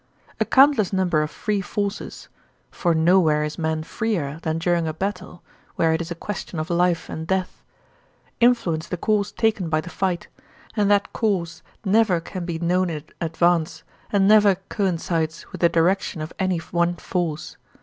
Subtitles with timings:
[0.39, 2.27] A countless number of free forces
[2.71, 5.43] (for nowhere is man freer than during a battle,
[5.75, 7.61] where it is a question of life and death)
[8.39, 10.27] influence the course taken by the fight,
[10.75, 16.19] and that course never can be known in advance and never coincides with the direction
[16.19, 17.57] of any one force.